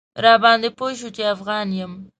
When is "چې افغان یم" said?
1.15-1.93